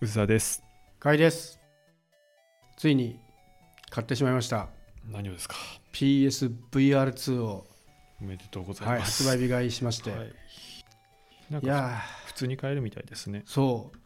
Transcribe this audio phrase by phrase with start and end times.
[0.00, 0.62] 宇佐です。
[1.00, 1.58] かいです。
[2.76, 3.18] ついに
[3.90, 4.68] 買ってしまいました。
[5.10, 5.56] 何をですか
[5.92, 7.66] ？PSVR2 を、
[8.22, 10.32] おめでとうございはい、ます、発売日買いしまして、はい。
[11.50, 13.40] なんかいや普通に買えるみたいですね。
[13.40, 13.98] ーそう。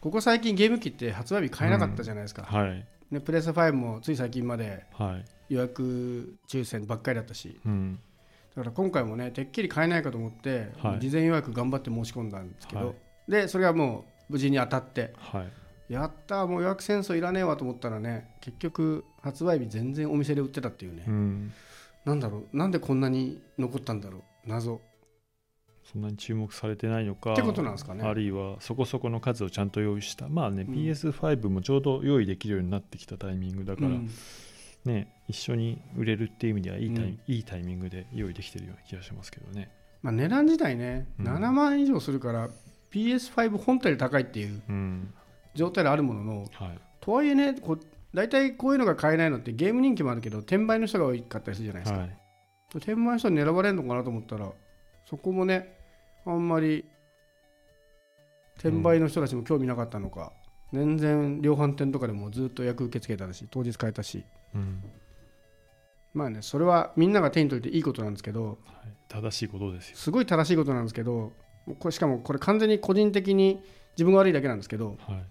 [0.00, 2.86] ここ最近ゲーム機って発売日買えなかったじゃないですか、はい。
[3.10, 5.24] ね、プレステ5もつい最近まではい。
[5.50, 7.60] 予約抽選ばっかりだったし。
[7.66, 7.98] うん。
[8.56, 11.00] だから今回もねてっきり買えないかと思って、はい。
[11.00, 12.92] 事前予約頑張って申し込んだんですけど、は
[13.28, 13.30] い。
[13.30, 15.12] でそれがもう無事に当たって。
[15.16, 15.92] はい。
[15.92, 21.52] やったーもう予約戦争いらねえわと思ったらね結局発売日全然お店で売ってたっていうね、うん。
[22.04, 24.80] なんだろうなんでこんなに残ったんだろう謎。
[25.84, 28.02] そんなに注目されてないのかってことなんですかね。
[28.02, 30.28] あるいはそこそこの数をちゃんと用意した。
[30.28, 30.74] まあね、うん。
[30.74, 34.10] PS5 もちょうど用意できるようになってきたタイミングだから、うん。
[34.84, 37.20] ね一緒に売れるっていう意味ではいいタイ,、うん。
[37.28, 39.70] いいタイミングで用意できてるような気がしますけどね。
[40.02, 41.28] まあ、値段自体ね、うん。
[41.28, 42.50] 7万円以上するから
[42.94, 45.12] PS5 本体より高いっていううん。
[45.54, 46.78] 状態であるもののはい。
[47.00, 47.80] とはいえねこう
[48.14, 52.16] 大体こういうのが買えないのってゲーム人気もあるけど転売の人が多かったりするじゃないですか、はい。
[52.76, 54.50] 転売の人に選ばれるのかなと思ったら
[55.08, 55.76] そこもね
[56.24, 56.84] あんまり
[58.56, 60.32] 転売の人たちも興味なかったのか、
[60.72, 64.24] 全然量販店とかでもずっと予約受け付けたし当日買えたし。
[64.54, 64.82] うん。
[66.14, 69.96] まあねそれはみんなが手に取れていいことなんですけどはい、正しいことですよ。
[69.96, 71.32] すごい正しいことなんですけど
[71.78, 73.60] これしかもこれ完全に個人的に
[73.96, 75.24] 自分が悪いだけなんですけどはい。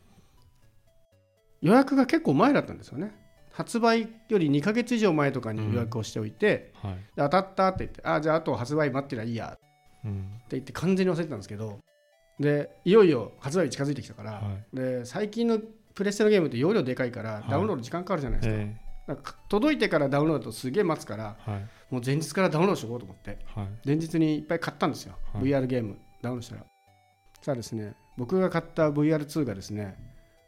[1.61, 3.15] 予約が結構前だったんですよね。
[3.51, 6.93] 発売より2ヶ月以上前とかに予約をしておいて、はい。
[6.95, 9.53] で当たったって言ってあじゃああと発売待ってりゃいいや。
[9.55, 9.63] って
[10.05, 11.79] うん言って完全に忘れてたんですけど
[12.39, 14.41] でいよいよ発売日近づいてきたから、は
[14.73, 15.59] で最近の
[15.93, 17.49] プレステのゲームって容量でかいからい。
[17.49, 18.61] ダウンロード時間かかるじゃないですか,、
[19.13, 21.37] え届いてからダウンロードだとすげえ待つから
[21.91, 23.67] もう前日からダウンロードしようと思ってはい。
[23.85, 25.43] 前日にいっぱい買ったんですよ、はい。
[25.43, 26.65] VR ゲームダウンロードしたら。
[27.41, 29.95] さあですね僕が買った VR2 がですね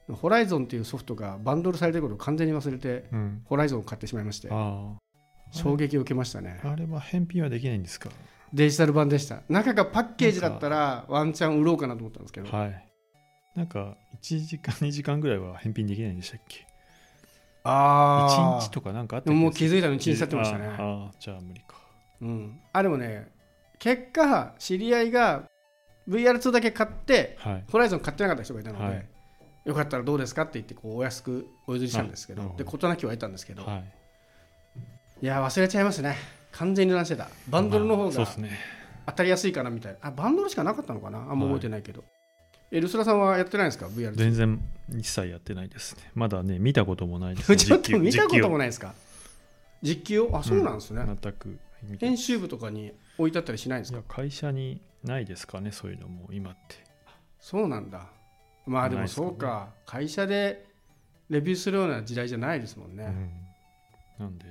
[0.09, 3.41] ホライゾンっていうソフトがバンドルされてることを完全に忘れてうん。
[3.45, 4.93] ホライゾンを買ってしまいましてあ
[5.51, 6.59] 衝撃を受けましたね。
[6.64, 8.09] ああれは返品はできないんですか？
[8.53, 9.41] デジタル版でした。
[9.49, 12.55] 中がパッケージだったらワンチャン売ろうかなと思ったんですけど。
[12.55, 12.87] はい。
[13.55, 16.65] なんか1時間2時間ぐらいは返品できないんでしたっけ？
[17.64, 20.67] あ1日とかなんかあったでももう気気づいたのに1日経ってましたね。
[20.67, 21.77] ああじゃあ無理か。
[22.21, 23.31] うん、あでもね
[23.80, 25.43] 結果知り合いが
[26.08, 27.64] VR2 だけ買ってはい。
[27.71, 29.05] ホライゾン買ってなかった人がいたので、はい。
[29.66, 33.83] よかったらどうですかって言ってこうお安くお譲りしたんですけど、で事なきを得たんですけど、はい。
[35.21, 36.15] い、や忘れちゃいますね。
[36.52, 37.27] 完全に油断してた。
[37.49, 38.27] バンドルの方が
[39.08, 39.98] 当たりやすいかなみたいな。
[40.02, 41.20] あバンドルしかなかったのかな？
[41.20, 42.04] あんま覚えてないけど、
[42.71, 44.61] えルスラさんはやってないんですか？VR2 全然
[44.98, 46.04] 一切やってないですね。
[46.14, 47.58] まだね見たこともないですね。
[47.58, 48.94] ちょっと見たこともないですか？
[49.82, 54.02] 実機をあそうなんですね、全く見て編集部とかに置いてあったりしないんですか？
[54.08, 56.76] 会社にないですかねそういうのも今って。
[57.39, 58.08] そうなんだ。
[58.66, 59.70] まあでもそうか。
[59.86, 60.66] 会社で
[61.30, 63.05] レビューするような時代じゃないですもんね、
[64.20, 64.26] うん。
[64.26, 64.45] なんで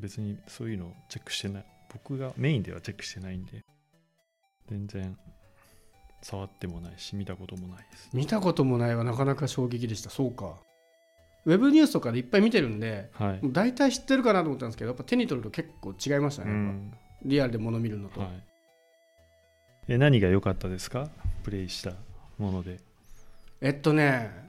[0.00, 1.66] 別にそういうのをチェックしてない。
[1.92, 3.62] 僕がメインではチェックしてないんで。
[4.68, 5.16] 全然
[6.22, 8.08] 触ってもないし見たこともないです。
[8.14, 10.08] 見たこともないはなかなか衝撃でした。
[10.08, 10.56] そうか。
[11.44, 13.40] ウェブニュースとかでいっぱい見てるんではい。
[13.44, 16.94] 大体知ってるかなと思ったんですけどやっぱ手に取ると結構違いましたね、うん。
[17.26, 18.30] リアルで物見るのと、はい
[19.88, 21.08] え何が良かったですか？
[21.42, 21.92] プレイした
[22.38, 22.78] もので。
[23.60, 24.44] えっとね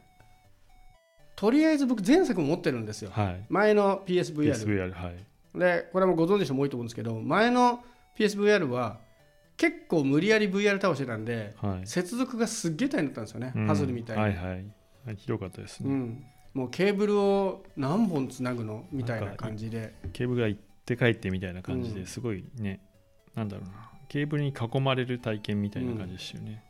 [1.35, 3.11] とりあえず僕前作も持ってるんですよ。
[3.11, 3.45] はい。
[3.49, 5.59] 前の PSVR PSVR はい。
[5.59, 7.83] でこれはもうご存知の人も多いと思うんですけど前の
[8.17, 8.99] PSVR は
[9.57, 11.87] 結構無理やり VR 倒してたんではい。
[11.87, 13.67] 接続がすっげえ大変だったんですよね、うん。
[13.67, 14.47] パズルみたいに、はいはい。
[15.05, 18.85] はいひどかったですね、うん、もうケーブルを何本つなぐの？
[18.91, 19.93] みたいな感じで。
[20.13, 21.95] ケーブルが行って帰ってみたいな感じうん。
[21.95, 22.79] ですごいね、
[23.35, 26.63] なんだろうなケーブルに囲まれる体験みたいな感じですよね。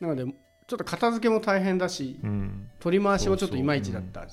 [0.00, 4.26] なのでちょっと片付けも大変だしうん、取り回しもちょっといまいちだった。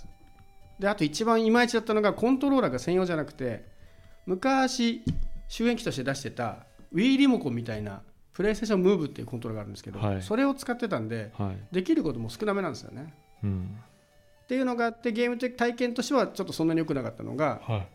[0.80, 3.66] であと一番いまいちだったのがコントローラーが専用じゃなくて
[4.25, 5.03] 昔
[5.47, 8.02] 周辺機として出してた Wii リモコンみたいな
[8.34, 10.22] プレイステーションムーブっていうコントローラーがあるんですけど、はい。
[10.22, 13.13] それを使ってたんではい、できることも少なめなんですよね。
[13.44, 13.77] うん、
[14.44, 17.88] っていうのがあってゲーム的体験としてはちょっとそんなに良くなかったのがはい。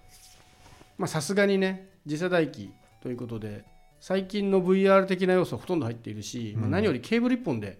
[0.98, 2.72] まあさすがにね次世代機
[3.02, 3.64] ということで
[4.02, 7.78] 最近の VR 的な要素はほとんど入っているし、まあうん何よりケーブル1本で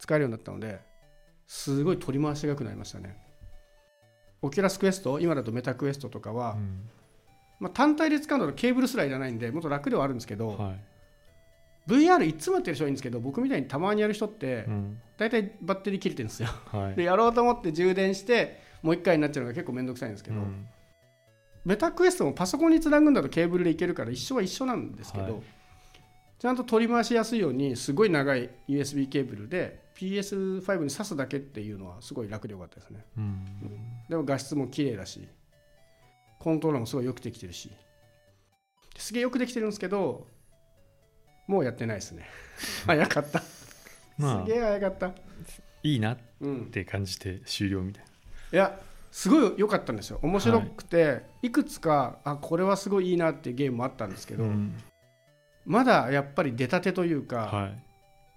[0.00, 0.80] 使えるようになったので
[1.46, 3.16] すごい取り回しが良くなりましたね。
[4.42, 6.88] Oculus Quest 今だと Meta Quest とかは、うん。
[7.60, 10.80] まあ、単体で使うのはケーブルすらいらないんでもっと楽ではあるんですけど、はい。
[11.88, 15.00] VR いつもやってる人はいいんですけど僕みたいにたまにやる人ってうん。
[15.16, 16.48] 大体バッテリー切れてるんですよ。
[16.72, 16.96] はい。
[16.96, 20.66] でやろうと思って充電してもう1回になっちゃうのが結構面倒くさいんですけど、うん
[21.64, 25.42] メタクエストもパソコンにつなぐんだとケーブルでいけるから一緒は一緒なんですけど、はい。
[26.38, 33.04] ちゃんと取り回しやすいようにすごい長い USB ケーブルで PS5 に挿すだけっていうのはすごい楽でよかったですね。
[33.16, 33.44] うん。
[34.08, 35.26] でも画質も綺麗だし
[36.38, 37.70] コントローラーもすごいよくできてるし。
[38.96, 40.26] すげえよくできてるんですけど
[41.46, 42.28] もうやってないですね。
[42.86, 43.42] 早かった。
[44.16, 44.46] まあ。
[44.46, 45.14] すげえ早かった。
[45.82, 46.66] いいなっうん。
[46.70, 48.04] て感じて終了みたい
[48.52, 48.78] いや
[49.10, 50.18] すごい良かったんですよ。
[50.22, 54.76] 面白くて、い、くつかあこれはすごいいいなっていうゲームもあったんですけど、なうん。
[55.64, 57.82] まだやっぱり出たてというか、はい。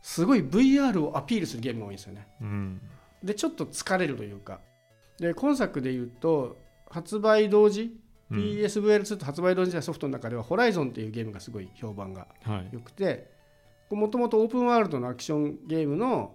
[0.01, 2.27] すごい VR をアピールするゲームが多いんですよね。
[2.41, 2.81] うん。
[3.23, 4.59] でちょっと疲れるというか。
[5.19, 6.57] で今作で言うと
[6.89, 7.99] 発売同時、
[8.31, 8.39] うん。
[8.39, 12.69] PSVR2 と発売同時代ソフトの中では「ホライゾンっていうゲームがすごい評判がはい。
[12.71, 13.29] 良くて
[13.89, 16.33] もともとオープンワールドのアクションゲームの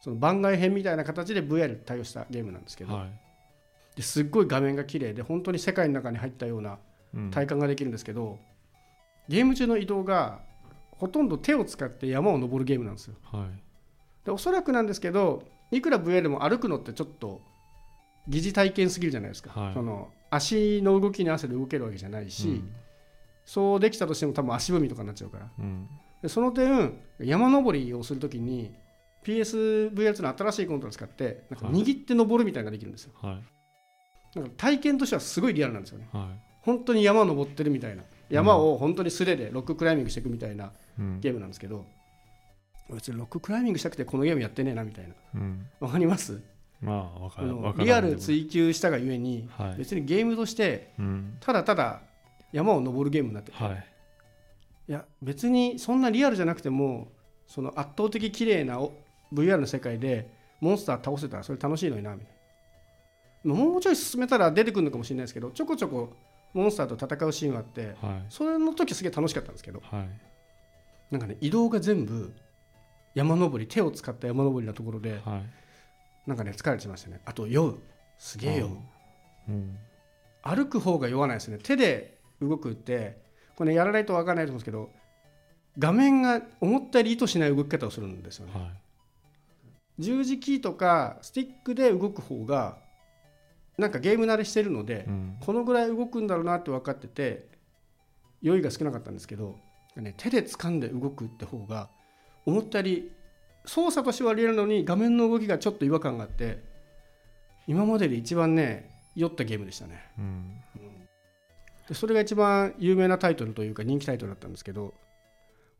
[0.00, 3.10] その番外編みたいな形で VR に対応したゲームなんですけど、はい。
[3.96, 6.78] ですっごい画面が綺麗で本当に世界の中に入ったような
[7.12, 7.30] うん。
[7.30, 8.38] 体感ができるんですけど、
[9.28, 10.40] ゲーム中の移動が
[10.92, 13.14] ほとんど手を使って山を登るゲームなんですよ。
[13.24, 13.62] はい。
[14.24, 17.40] でおそらくなんですけどいくら VR でも歩くのってちょっと
[18.28, 19.74] 疑似体験すぎるじゃないですか、はい。
[19.74, 22.62] その足の動きに合わせて動けるわけじゃないし、
[23.44, 25.48] そうできたとしても多分足踏みとかになっちゃうから。
[25.58, 25.88] うん。
[26.22, 28.72] でその点山登りをするときに
[29.24, 33.12] PSVR2 の新しいコントロー使ってなんか握って登るみたいなのができるんですよ。
[33.20, 34.38] はい。
[34.38, 36.08] なんか体験としてはすごいリアルなんですよね。
[36.12, 36.28] は
[36.62, 38.02] 本当に山を登ってるみたいな。
[38.28, 41.20] 山を本当に素手でロッククライミングしていくみたいないうん。
[41.20, 41.84] ゲームなんですけど
[42.88, 45.14] 別にロッククライミングしたくてこのゲームやってねえなみたいな。
[45.34, 45.66] うん。
[45.80, 46.40] わかります？
[46.80, 47.84] まあわかる。
[47.84, 49.76] リアル追求したがゆえにはい。
[49.78, 51.36] 別にゲームとしてうん。
[51.40, 52.00] ただただ
[52.52, 53.62] 山を登るゲームになってて。
[53.62, 53.86] はい。
[54.88, 57.12] いや別にそんなリアルじゃなくても
[57.46, 58.92] その圧倒的綺麗なお
[59.32, 60.30] VR の世界で
[60.60, 62.34] モンスター倒せたらそれ楽しいのになみたい
[63.44, 63.54] な。
[63.54, 66.14] もうちょい進めたら出てくるのかもしれないですけどちょこちょこ
[66.52, 68.24] モンスターと戦うシーンがあってはい。
[68.28, 70.08] それの時すげえ楽しかったんですけどはい。
[71.10, 72.32] なんかね移動が全部
[73.14, 75.42] 山登り手を使った山登りのところではい。
[76.26, 77.20] なんかね疲れてましたね。
[77.24, 77.78] あと酔う。
[78.18, 78.70] すげえ酔う。
[79.48, 79.78] うん。
[80.42, 81.58] 歩く方が酔わないですね。
[81.62, 83.18] 手で動くって
[83.56, 84.90] これ、ね、やらないと分からないと思うんですけど
[85.78, 88.52] 画面が思ったより意図しない動き方をするんですよね。
[88.54, 88.89] はい
[90.00, 92.78] 十字キーとかスティックで動く方が
[93.78, 95.36] なんかゲーム慣れしてるので、うん。
[95.40, 97.48] このぐらい動くんだろうなって分かってて
[98.42, 99.58] 酔いが少なかったんですけど、
[99.96, 101.88] ね、手で掴んで動くって方が
[102.44, 103.12] 思ったより
[103.64, 106.62] 操作としてはありえるのに画面の動きがちょっと違和感があって
[107.66, 110.04] 今までで一番ね酔ったゲームでしたね。
[110.18, 110.60] うん。
[111.88, 114.94] でそれが一番有名なタイトルというか人気タイトルだったんですけど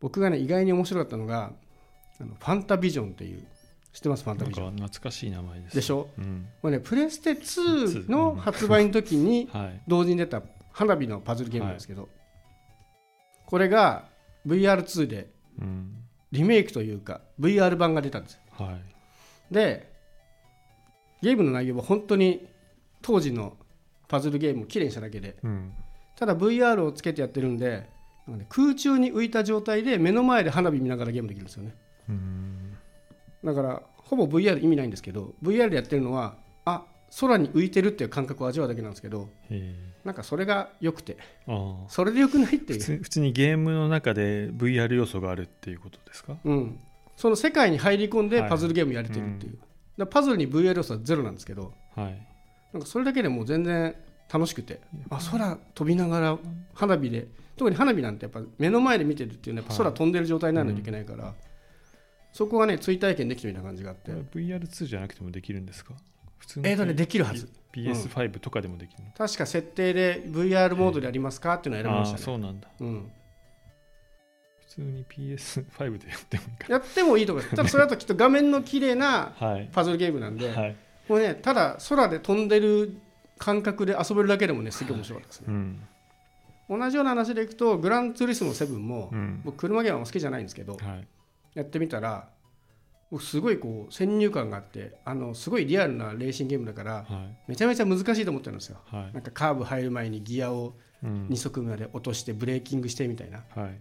[0.01, 1.53] 僕がね意外に面白かったのが
[2.21, 3.47] あのファンタビジョンっていう
[3.93, 4.73] 知ってますファンタビジョン。
[4.77, 6.09] 懐かしい名前ですでしょ？
[6.19, 6.47] うん。
[6.63, 9.81] これねプレステ2の発売の時に はい。
[9.89, 10.43] 同時に出た
[10.73, 12.09] 花火のパズルゲームなんですけど、
[13.47, 14.09] これが
[14.47, 15.97] VR2 でうん。
[16.33, 18.41] リメイクというか VR 版が出たんですよ。
[18.53, 18.83] はい。
[19.53, 19.91] で
[21.23, 22.47] ゲームの内容は本当に
[23.03, 23.57] 当時の
[24.07, 25.73] パズルゲームをきれいにしただけでうん。
[26.17, 27.89] ただ VR をつけてやってるんで
[28.49, 31.75] 空中に浮いた状態で目の前で花火見ながらゲームできるんですよね。
[32.09, 32.60] うん
[33.45, 36.85] だからほぼ VR 意味ないんですけど VR でやってるのはあ
[37.21, 41.17] 空に浮いてるっていう感覚を味わうだけなんですけどへなんかそれが良くて
[41.89, 46.37] それで良くないっていう、普通にゲームの中で VR 要素があるっていうことですか？
[46.45, 46.81] うん、
[47.17, 48.51] その世界に入り込んではい。
[48.51, 49.67] パズルゲームやれてるっていう、だか
[49.99, 52.27] らパズルに VR 要素はゼロなんですけどはい。
[52.73, 53.95] なんかそれだけでもう全然
[54.33, 56.39] 楽しくてあ空飛びながら
[56.73, 57.27] 花火で
[57.57, 61.35] 特に花火なんてやっぱ目の前で見てるっていうのは空飛んでる状態にならないといけないから、
[62.33, 65.95] そこはね追体験できてるみたいな感じがあって、VR2 じゃなくてもできるんですか？
[66.39, 67.49] 普通のえーとねできるはず。
[67.73, 69.11] PS5 とかでもできるの？
[69.17, 71.55] 確か設定で VR モードでやりますか？
[71.55, 72.69] っていうのを選びああましたね、そうなんだ。
[72.81, 73.13] うん、
[74.67, 79.69] 普通に PS5 でやってもいいかやってもいいと思いますただそれだときっと画面の綺麗なはい。
[79.73, 80.77] パズルゲームなんで、はい。
[81.07, 82.97] これねただ空で飛んでる
[83.39, 85.51] 感覚で遊べるだけでもねすげえ面白かったですね、う
[86.77, 86.81] ん。
[86.81, 89.43] 同じような話でいくとグランツーリスモ7も、うん。
[89.45, 91.07] 僕車ゲームは好きじゃないんですけど、はい
[91.55, 92.29] やってみたら
[93.11, 97.51] 僕すごいこう先入観があってあのすごいリアルなレーシングゲームだからはい。
[97.51, 98.79] めちゃめちゃ難しいと思ってるんですよ。
[98.87, 99.13] はい。
[99.13, 101.27] なんかカーブ入る前にギアをうん。
[101.29, 103.43] 2速まで落としてブレーキングしてみたいな。
[103.57, 103.81] はい。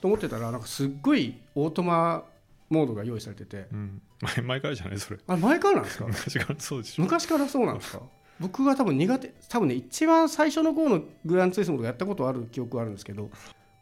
[0.00, 2.24] と思ってたらなんかすっごいオートマ
[2.68, 3.66] モードが用意されてて。
[3.72, 4.02] うん。
[4.20, 5.20] 前 前からじゃないそれ。
[5.26, 6.04] あれ前からなんですか？
[6.08, 7.02] 昔からそうでしょ。
[7.04, 8.02] 昔からそうなんですか？
[8.40, 13.30] 僕が多分苦手多分ね一番最初の頃のグランツーリスモとかやったことある記憶はあるんですけど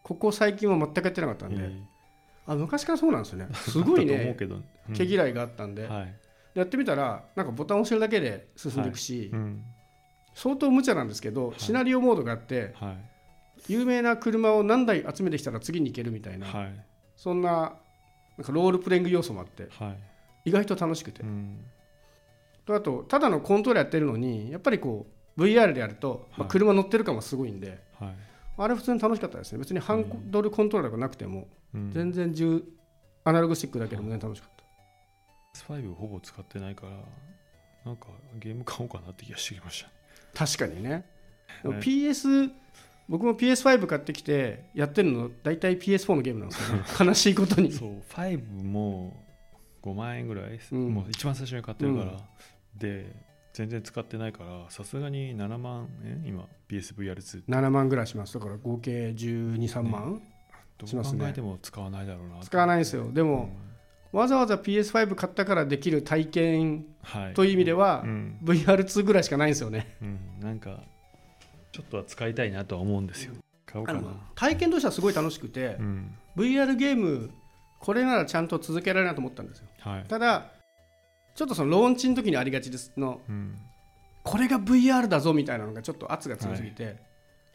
[0.04, 1.82] ここ最近は全くやってなかったんで、え
[2.46, 3.48] あ昔からそうなんですよね。
[3.50, 4.36] え すごいね。
[4.94, 6.14] 毛嫌いがあったんで、はい。
[6.54, 9.64] やってみたらなんかボタンを押してるだけで進んでいくし、うん。
[10.34, 11.60] 相当無茶なんですけど、い。
[11.60, 12.96] シナリオモードがあってはい。
[13.68, 16.84] 有名な車を何台集めてきたら次に行けるみたいな、はい。
[17.16, 17.76] そんな
[18.36, 19.90] なんかロールプレイング要素もあっては
[20.44, 20.50] い。
[20.50, 21.22] 意外と楽しくて。
[21.22, 21.64] う、ん。
[22.66, 26.50] とあとただのコントローラーやってるのにやっぱりこう VR でやると、まあはい。
[26.50, 28.14] 車乗ってる感がすごいんではい
[28.56, 29.58] あれ普通に楽しかったですね。
[29.58, 31.90] 別にハンドルコントローラーがなくても、うん。
[31.90, 32.62] 全然重
[33.24, 35.72] アナログスティックだけでもね楽しかった。
[35.72, 36.92] S5 ほぼ使ってないから
[37.84, 38.06] なんか
[38.38, 39.88] ゲーム買おうかなって気がしてきました。
[39.88, 39.94] ね
[40.34, 41.04] 確かにね。
[41.62, 42.50] でもはい PS
[43.08, 46.84] 僕も PS5 買ってきてやってるの大体 PS4 のゲームなんですよね。
[47.00, 47.72] 悲しいことに。
[47.72, 49.24] そう5も
[49.82, 50.94] 5万円ぐらい、うん。
[50.94, 52.78] もう一番最初に買ってるから、うん。
[52.78, 53.14] で
[53.54, 58.34] 全然使ってないからさすがに7万円今 PSVR2 7万ぐらいします。
[58.34, 60.20] だから合計123万、
[60.76, 61.20] どうしますね。
[61.20, 63.06] 考えても使わないだろうな使わないんですよ。
[63.06, 63.56] ででも、
[64.12, 68.38] わざわざ PS5 買ったからできる体験はい、という意味では、うん。
[68.42, 69.96] VR2 ぐらいしかないんですよね。
[70.02, 70.82] うん、なんか
[71.70, 73.34] ちょっとは使いたいなとは思うんですよ。
[73.66, 74.00] 買おうかな。
[74.34, 76.16] 体験としてはすごい楽しくて、うん。
[76.36, 77.30] VR ゲーム
[77.78, 79.66] これならちゃんと続けられるなと思ったんですよ。
[79.80, 80.53] はい、ただ
[81.34, 83.56] ちょっとそのローンチの時にありがちですのうん。
[84.22, 86.96] これが VR だぞみたいなのがちょっと圧が強すぎて、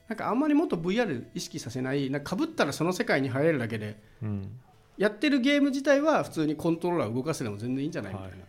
[0.08, 4.60] なんかあんまりもっと VR 意識させないなんか被ったらその世界に入れるだけでうん。
[4.98, 8.48] やってるゲーム自体は普通にコントローラーを動かせでも全然いいんじゃないみたいなはい。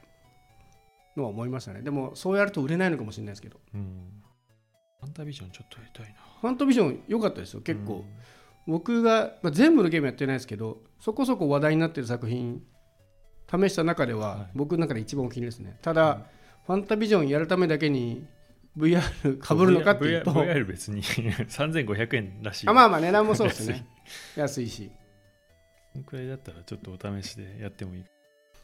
[1.16, 1.82] のは思いましたね。
[1.82, 3.58] でもそうやると売れないのかもしれないですけど。
[3.74, 4.22] うん。
[5.00, 6.20] ファンタビジョンちょっとやりたいな。
[6.40, 8.04] ファントビジョン良かったですよ結構、うん。
[8.66, 12.62] 僕が、まあ、全部のゲームやってないですけどそこそこ話題になってる作品
[13.50, 14.50] 試した中では、はい。
[14.54, 15.76] 僕の中で一番お気に入りですね。
[15.82, 16.18] ただ、はい。
[16.66, 18.24] ファンタビジョンやるためだけに
[18.76, 20.30] VR かぶるのかっていうと。
[20.32, 22.68] VR, VR 別に 3500円らしい。
[22.68, 23.86] あまあまあ値段もそうですね。
[24.36, 24.90] 安いし。
[25.92, 28.04] このくらいだったらちょっとお試しでやってもいい。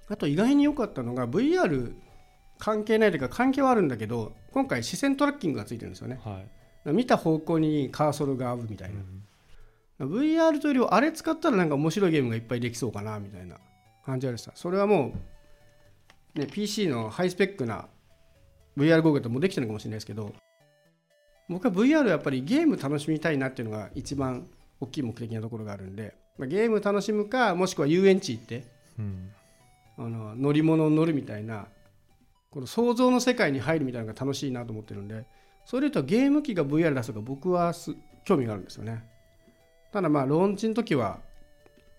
[0.08, 1.94] あと意外に良かったのが VR
[2.58, 6.20] 関係ないというか関係はあるんだけど今回視線トラッキングがついてるんですよね。
[6.24, 6.42] は
[6.86, 9.00] い、見た方向にカーソルが合うみたいな、
[10.06, 10.12] うん。
[10.12, 13.56] VR というよりはあれ使ったらなんか面白いゲームがいっぱいできそうかなみたいな
[14.06, 15.12] 感じでしたそれはも
[16.36, 17.86] う、ね、PC のハイスペックな
[18.78, 20.32] VR ゴーグルともできてるのかもしれないですけど
[21.48, 24.46] 僕は VR はやっぱりゲーム楽しみたいなっていうのが一番
[24.80, 28.64] 大きい目的なところがあるんで、まあ、ゲーム楽しむかもしくは遊園地行って
[28.98, 29.30] うん
[29.98, 31.66] あの乗り物を乗るみたいな
[32.50, 35.24] この想像の世界に入るみたいなのが楽しいなと思ってるんで
[35.64, 37.72] それとゲーム機が VR 出すとか僕は
[38.24, 39.04] 興味があるんですよね。
[39.92, 41.18] ただまあローンチの時は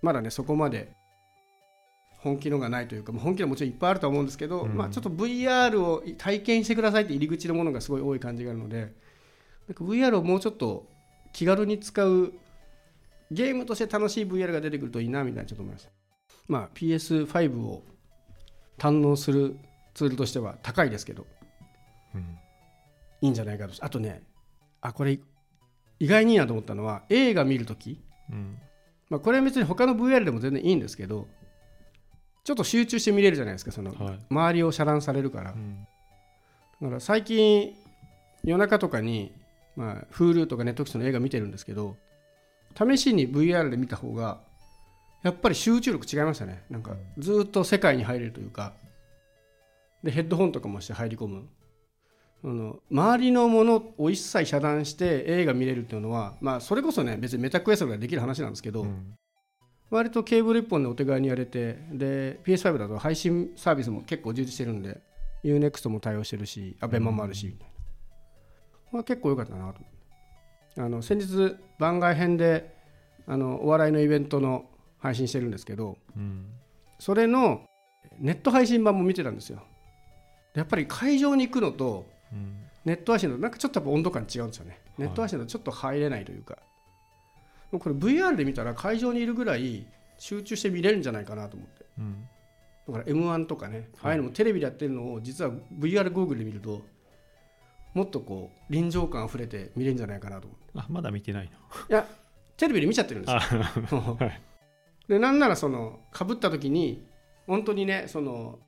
[0.02, 0.94] まだねそこまで
[2.18, 4.76] 本気のがないというか本気のもちろんいっぱいあるとは思うんですけど、うん。
[4.76, 8.94] まあ、ちょっと VR を体験してくださいって入り口のものがすごい多い感じがあるので
[9.68, 10.88] なんか VR をもうちょっと
[11.34, 12.34] 気軽に使う
[13.32, 15.92] ゲームとして楽しい VR が出てくるといいなみたいなちょっと思いました。
[16.48, 17.84] まあ PS5 を
[18.78, 19.58] 堪能する
[19.94, 21.28] ツールとしては高いですけど
[22.16, 22.22] うん。
[23.22, 23.74] いいんじゃないかと。
[23.84, 24.24] あとね
[24.82, 25.20] あこれ
[26.00, 28.00] 意外にいいなと思ったのは映画見るとき、
[28.32, 28.58] うん。
[29.10, 31.28] まあ、これは別に他の VR でも全然いいんですけど
[32.48, 34.20] ちょっと集中して見れるじゃないですかそのはい。
[34.30, 35.52] 周りを遮断されるから。
[35.52, 35.86] うん。
[36.82, 37.76] だから最近
[38.46, 39.34] 夜中とかに、
[39.76, 41.98] まあ、Hulu とか Netflix の映画見てるんですけど
[42.74, 44.40] 試しに VR で見た方が
[45.24, 46.64] やっぱり集中力違いましたね。
[46.70, 48.76] なんかずっと世界に入れるというか
[50.02, 51.50] でヘッドホンとかもして入り込む。
[52.46, 59.18] あの周りのものを一切遮断して映画見れるっていうのは、まあ、それこそね別にメタクエストができる話なんですけど、うん
[59.90, 65.00] 割とケーブル1本でお手軽にやれてで PS5 だと配信サービスも結構充実してるんで
[65.44, 67.74] UNEXT も対応してるし ABEMA もあるしみたいな、
[68.92, 69.74] まあ、結構良かったなと思っ
[70.76, 72.76] てあの先日番外編で
[73.28, 74.66] あのお笑いのイベントの
[75.00, 76.46] 配信してるんですけどうん。
[77.00, 77.62] それの
[78.20, 79.62] ネット配信版も見てたんですよ。
[80.54, 82.58] でやっぱり会場に行くのとうん。
[82.86, 84.80] ネット配信のなんかちょっとやっぱ温度感違うんですよね。
[84.98, 86.58] ネット配信だとちょっと入れないというか、
[87.72, 89.86] もうこれ VR で見たら会場にいるぐらい
[90.18, 91.86] 集中して見れるんじゃないかなと思って。
[92.00, 92.28] うん
[92.88, 96.86] だから M1 とかね、あはいあいうのもテレビでやってるのを実は VR ゴーグルで見ると
[97.94, 100.66] もっとこう臨場感あふれて見れるんじゃないかなと思って。
[100.76, 101.52] あまだ見てないの。
[101.52, 102.08] いや
[102.56, 103.62] テレビで見ちゃってるんですよ。
[103.92, 104.42] あはい。
[105.10, 107.06] でなんならそのかぶった時に
[107.46, 108.60] 本当にねその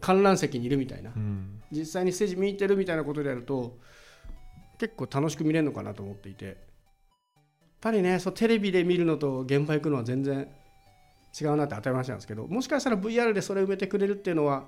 [0.00, 1.12] 観覧席にいるみたいな。
[1.14, 1.62] うん。
[1.70, 3.78] 実際にステージ見てるみたいなことでやると
[4.78, 6.56] 結構楽しく見れるのかなと思っていて
[7.82, 10.48] ぱりねそうテレビで見るのと現場行くのは全然
[11.38, 14.64] 違うなって当たり前なんですけどもしかしたら VR でそれ埋めてくれるっていうのは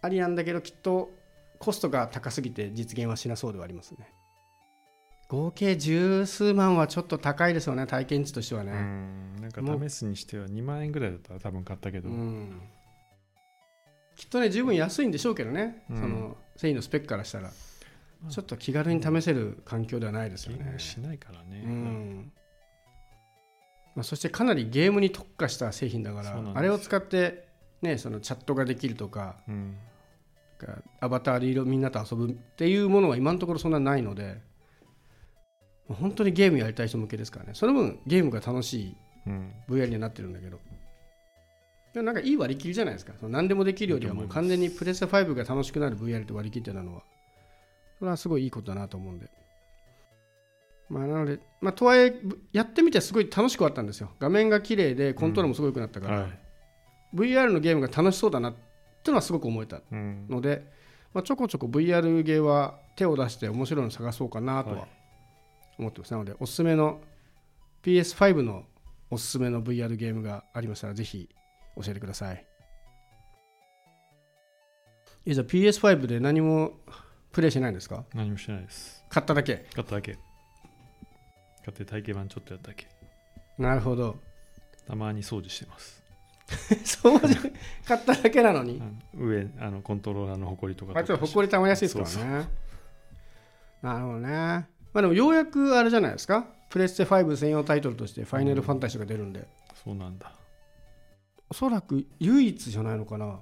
[0.00, 1.10] ありなんだけどきっと
[1.58, 4.08] コストが高すぎて実現はしなそうではありますね。
[5.28, 9.36] 合計十数万はちょっと高いですよね体験値としてはうねん。
[9.40, 12.60] なんか試すにしては2万円ぐらいだったら多分買ったけど、うん。
[14.16, 15.96] きっとね十分安いんでしょうけどね、うん。
[16.00, 17.50] その繊維のスペックからしたら
[18.28, 20.74] ちょっと気軽に試せる環境ではないですよね。
[20.78, 22.32] しないからね、うん。
[23.94, 27.48] まあ、そしてかなりゲームに特化した製品だからあれを使って、
[27.82, 29.76] ね、そのチャットができるとかうん。
[31.00, 34.40] アバターでいろみんなと遊ぶっていうものは今のところそんなないので
[35.88, 37.54] まあ本当にゲームやりたい人向けですからね。
[37.54, 40.58] その分ゲームが楽しいうん、VR にはなってるんだけど。
[41.94, 43.12] でもなんかいい割り切りじゃないですか。
[43.18, 47.02] その何でもできるよりはもう完全にプレステ5が楽しくなる VR って割り切ってたのは
[48.02, 49.30] それはすごいいいことだなと思うんで。
[50.88, 52.20] まあなのでまあとはいえ
[52.52, 54.10] やってみてすごい楽しくはあったんですよ。
[54.18, 56.38] 画面が綺麗でコントロールもすごい良くなったから、はい、
[57.14, 58.62] VR のゲームが楽しそうだなってい
[59.06, 60.68] うのはすごく思えたうん、ので、
[61.14, 64.88] まあ、ちょこちょこ VR ゲーは手を出して面白いの探そうかなとははい。
[65.78, 67.00] 思ってます、なのでおすすめの
[67.84, 68.64] PS5 の
[69.10, 71.28] おすすめの VR ゲームがありましたらぜひ
[71.76, 72.44] 教えてください。
[75.24, 76.80] えじゃあ PS5 で何も
[77.32, 78.04] プレイしないんですか？
[78.14, 79.04] 何もしてないです。
[79.08, 79.66] 買っただけ？
[79.74, 80.18] 買っただけ。
[81.64, 82.86] 買って体験版ちょっとやっただけ。
[83.58, 84.16] なるほど。
[84.86, 86.02] たまに掃除してます。
[86.84, 87.38] そうじゃ
[87.86, 88.82] 買っただけなのに？
[89.14, 89.28] うん。
[89.28, 92.12] 上あのコントローラーのホコリとかあちょっとほこりたまりやすいですからね。
[92.12, 92.32] そうそう。
[93.82, 94.28] なるほどね。
[94.28, 96.46] まあでもようやくあれじゃないですか？
[96.68, 99.46] プレステ5専用タイトルとしてファイナルファンタジーが出るんで、
[99.84, 100.32] そうなんだ。
[101.48, 103.38] おそらく唯一じゃないのかな？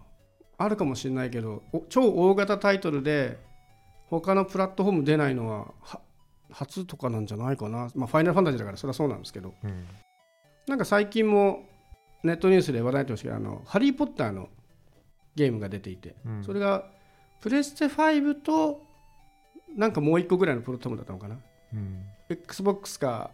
[0.58, 3.38] あるかもしれないけどお超大型タイトルで
[4.10, 6.00] 他のプラットフォーム出ないのはは
[6.50, 7.90] 初とかなんじゃないかな。
[7.94, 9.54] まあファイナルファンタジーだからそれはそうなんですけど。
[9.62, 9.86] うん。
[10.66, 11.64] なんか最近も
[12.24, 14.48] ネットニュースで話題になってましたけどあのハリー・ポッターの
[15.36, 16.44] ゲームが出ていて、うん。
[16.44, 16.90] それが
[17.40, 18.82] プレステ5と
[19.76, 21.38] なんかもう一個ぐらいのプラットフォームだったのかな。
[21.72, 22.04] うん。
[22.28, 23.30] XBOX か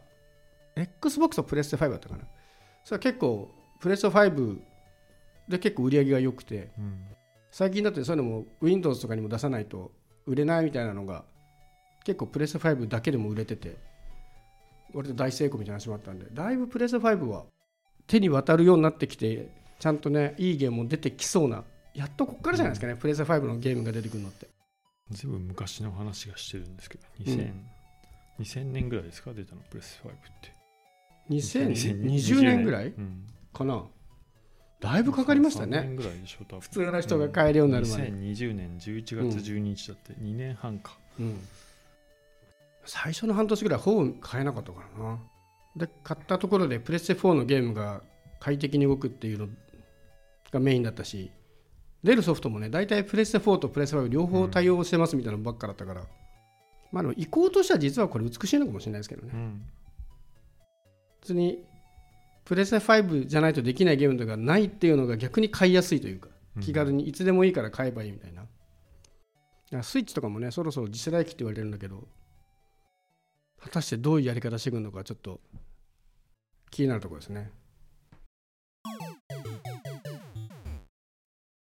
[0.77, 2.25] XBOX とプレステ5だったかな。
[2.85, 4.59] それは結構プレステ5
[5.49, 7.07] で結構売り上げが良くてうん。
[7.51, 9.91] 最近だってそういうのも Windows とかにも出さないと
[10.27, 11.25] 売れないみたいなのが
[12.05, 13.77] 結構プレステ5だけでも売れてて
[14.95, 17.45] 割と大成功みたいな話もあったんでだいぶプレステ5は
[18.07, 21.65] 手に渡るようになってきてちゃんとねいいゲームも出てきそうな
[21.95, 24.49] やっとこっからじゃないですかね、プレステ5のゲームが出てくるのって。
[25.11, 27.53] 全部昔の話がしてるんですけど2000、
[28.39, 30.53] 2000年ぐらいですか出たのプレス5って。
[31.31, 33.25] 2020年ぐらいうん。
[33.53, 33.83] かな？
[34.81, 40.13] だいぶかかりました3ね年ぐらいでしょ多分普通の人が買えるようになるまで、2020年11月12日だって。
[40.13, 41.39] 2年半か、うん。
[42.85, 45.19] 最初の半年ぐらいほぼ買えなかったからな。
[45.77, 48.03] で買ったところでプレステ4のゲームが
[48.41, 49.49] 快適に動くっていうの
[50.51, 51.31] がメインだったし
[52.03, 56.03] 出るソフトもね大体プレステ4とプレステ5両方対応してますみたいなのばっかだったから、
[56.93, 59.31] まあでも移行としては実はこれ美しいのかもしれないですけどね。
[59.35, 59.63] うん。
[61.21, 61.65] 普通に
[62.47, 66.29] プレステ5じゃないとできないゲームとかないっていうのが逆に買いやすいというか
[66.63, 72.07] 気軽にいつでもいいから買えばいいみたいな、だからスイッチとかもねそろそろ次世代機って言われてるんだけど
[73.61, 75.41] 果たしてどういうやり方してくるのかちょっと
[76.71, 77.51] 気になるところですね